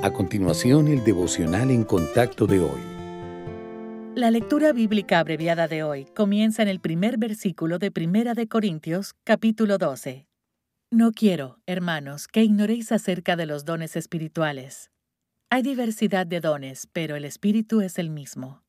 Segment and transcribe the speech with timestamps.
[0.00, 2.80] A continuación, el devocional en contacto de hoy.
[4.14, 9.16] La lectura bíblica abreviada de hoy comienza en el primer versículo de Primera de Corintios,
[9.24, 10.28] capítulo 12.
[10.92, 14.92] No quiero, hermanos, que ignoréis acerca de los dones espirituales.
[15.50, 18.62] Hay diversidad de dones, pero el Espíritu es el mismo.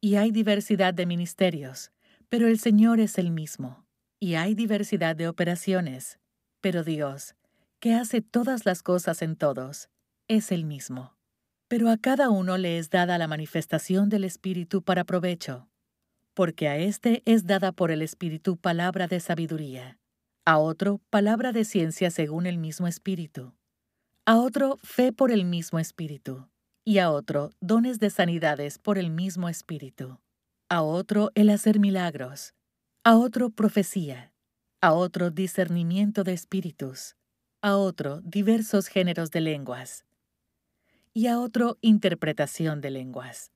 [0.00, 1.92] Y hay diversidad de ministerios,
[2.28, 3.84] pero el Señor es el mismo.
[4.18, 6.18] Y hay diversidad de operaciones,
[6.60, 7.36] pero Dios,
[7.78, 9.90] que hace todas las cosas en todos,
[10.28, 11.16] es el mismo.
[11.68, 15.68] Pero a cada uno le es dada la manifestación del Espíritu para provecho,
[16.34, 19.98] porque a éste es dada por el Espíritu palabra de sabiduría,
[20.44, 23.54] a otro palabra de ciencia según el mismo Espíritu,
[24.26, 26.48] a otro fe por el mismo Espíritu,
[26.84, 30.20] y a otro dones de sanidades por el mismo Espíritu,
[30.68, 32.54] a otro el hacer milagros,
[33.02, 34.32] a otro profecía,
[34.80, 37.16] a otro discernimiento de espíritus,
[37.62, 40.05] a otro diversos géneros de lenguas
[41.16, 43.50] y a otro interpretación de lenguas.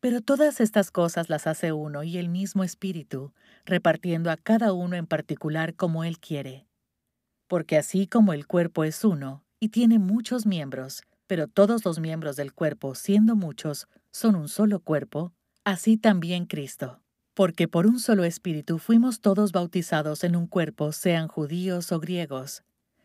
[0.00, 3.32] Pero todas estas cosas las hace uno y el mismo Espíritu,
[3.64, 6.66] repartiendo a cada uno en particular como Él quiere.
[7.48, 12.36] Porque así como el cuerpo es uno y tiene muchos miembros, pero todos los miembros
[12.36, 15.32] del cuerpo, siendo muchos, son un solo cuerpo,
[15.64, 17.00] así también Cristo.
[17.32, 22.64] Porque por un solo Espíritu fuimos todos bautizados en un cuerpo, sean judíos o griegos,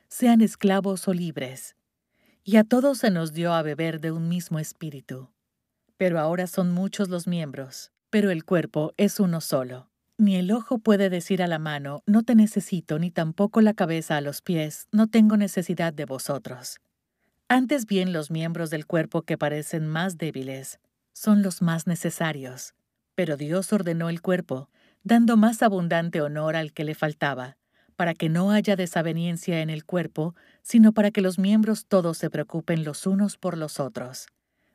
[0.10, 1.78] sean esclavos o libres
[2.50, 5.30] y a todos se nos dio a beber de un mismo espíritu.
[5.98, 9.90] Pero ahora son muchos los miembros, pero el cuerpo es uno solo.
[10.18, 14.16] Ni el ojo puede decir a la mano, no te necesito, ni tampoco la cabeza
[14.16, 16.78] a los pies, no tengo necesidad de vosotros.
[17.50, 20.80] Antes bien los miembros del cuerpo que parecen más débiles
[21.12, 22.76] son los más necesarios,
[23.14, 24.70] pero Dios ordenó el cuerpo,
[25.04, 27.58] dando más abundante honor al que le faltaba,
[27.98, 32.30] para que no haya desaveniencia en el cuerpo, sino para que los miembros todos se
[32.30, 34.28] preocupen los unos por los otros.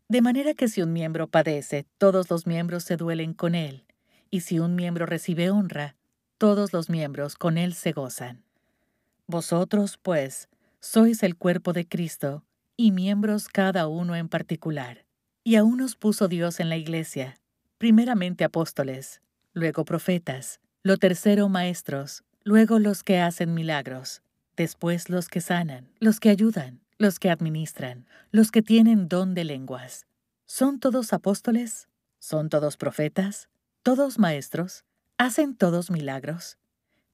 [0.09, 3.87] De manera que si un miembro padece, todos los miembros se duelen con él,
[4.31, 5.97] y si un miembro recibe honra,
[6.37, 8.43] todos los miembros con él se gozan.
[9.29, 10.49] Vosotros, pues,
[10.81, 12.45] sois el cuerpo de Cristo,
[12.77, 15.07] y miembros cada uno en particular.
[15.45, 17.39] Y a unos puso Dios en la iglesia,
[17.79, 19.23] primeramente apóstoles,
[19.53, 24.23] luego profetas, lo tercero maestros, luego los que hacen milagros,
[24.57, 29.45] después los que sanan, los que ayudan, los que administran, los que tienen don de
[29.45, 30.07] lenguas.
[30.47, 31.89] ¿Son todos apóstoles?
[32.19, 33.49] ¿Son todos profetas?
[33.83, 34.85] ¿Todos maestros?
[35.19, 36.59] ¿Hacen todos milagros?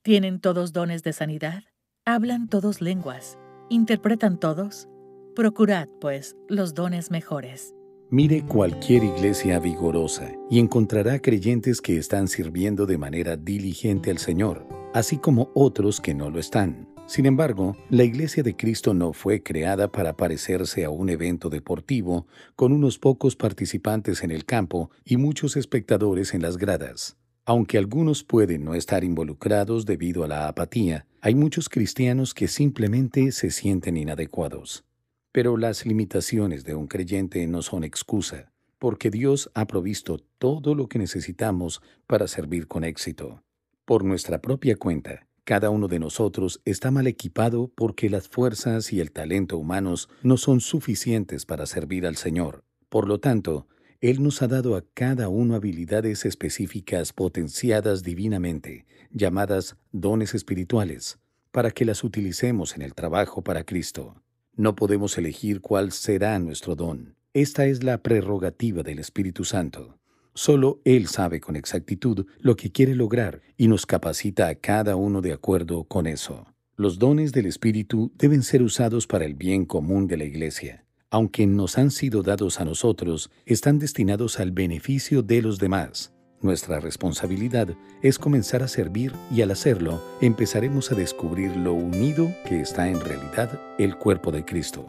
[0.02, 1.64] ¿Tienen todos dones de sanidad?
[2.04, 3.38] ¿Hablan todos lenguas?
[3.68, 4.88] ¿Interpretan todos?
[5.34, 7.74] Procurad, pues, los dones mejores.
[8.10, 14.77] Mire cualquier iglesia vigorosa y encontrará creyentes que están sirviendo de manera diligente al Señor
[14.94, 16.88] así como otros que no lo están.
[17.08, 22.26] Sin embargo, la Iglesia de Cristo no fue creada para parecerse a un evento deportivo
[22.54, 27.16] con unos pocos participantes en el campo y muchos espectadores en las gradas.
[27.46, 33.32] Aunque algunos pueden no estar involucrados debido a la apatía, hay muchos cristianos que simplemente
[33.32, 34.84] se sienten inadecuados.
[35.32, 40.90] Pero las limitaciones de un creyente no son excusa, porque Dios ha provisto todo lo
[40.90, 43.42] que necesitamos para servir con éxito.
[43.88, 49.00] Por nuestra propia cuenta, cada uno de nosotros está mal equipado porque las fuerzas y
[49.00, 52.64] el talento humanos no son suficientes para servir al Señor.
[52.90, 53.66] Por lo tanto,
[54.02, 61.18] Él nos ha dado a cada uno habilidades específicas potenciadas divinamente, llamadas dones espirituales,
[61.50, 64.22] para que las utilicemos en el trabajo para Cristo.
[64.54, 67.16] No podemos elegir cuál será nuestro don.
[67.32, 69.97] Esta es la prerrogativa del Espíritu Santo.
[70.38, 75.20] Solo Él sabe con exactitud lo que quiere lograr y nos capacita a cada uno
[75.20, 76.46] de acuerdo con eso.
[76.76, 80.84] Los dones del Espíritu deben ser usados para el bien común de la Iglesia.
[81.10, 86.12] Aunque nos han sido dados a nosotros, están destinados al beneficio de los demás.
[86.40, 92.60] Nuestra responsabilidad es comenzar a servir y al hacerlo empezaremos a descubrir lo unido que
[92.60, 94.86] está en realidad el cuerpo de Cristo.